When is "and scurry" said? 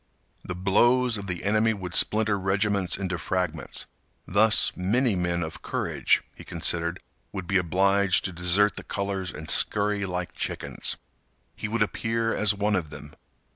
9.31-10.07